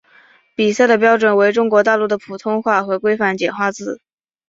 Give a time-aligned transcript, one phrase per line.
[0.55, 4.01] 比赛的标准为中国大陆的普通话和规范简化字。